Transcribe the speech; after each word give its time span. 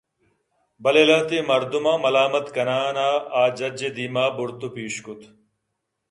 بلے 0.83 1.03
لہتیں 1.09 1.43
مردماں 1.49 1.97
ملامت 2.03 2.45
کنان 2.55 2.95
ءَ 3.07 3.25
آ 3.41 3.43
جّج 3.57 3.79
ءِ 3.87 3.95
دیما 3.95 4.25
بُرت 4.35 4.61
ءُ 4.65 4.73
پیش 4.75 4.95
کُت 5.05 5.21